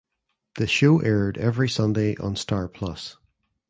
The 0.55 0.65
show 0.65 0.97
aired 1.01 1.37
every 1.37 1.69
Sunday 1.69 2.15
on 2.15 2.35
Star 2.35 2.67
Plus. 2.67 3.17